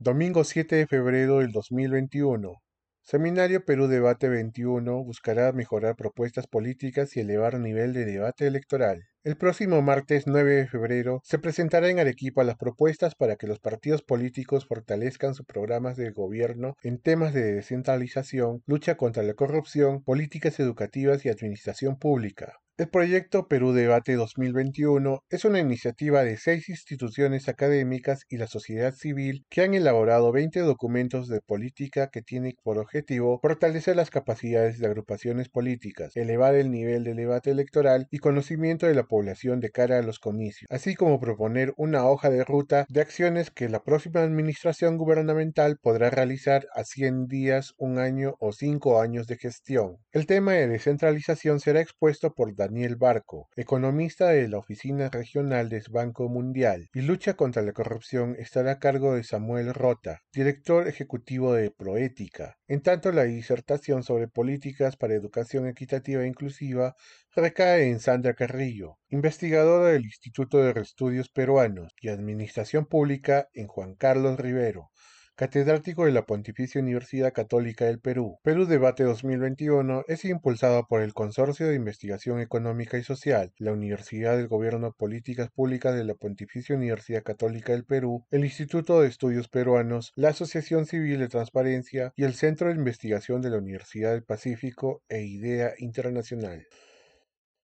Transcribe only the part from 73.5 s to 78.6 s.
en Juan Carlos Rivero, catedrático de la Pontificia Universidad Católica del Perú.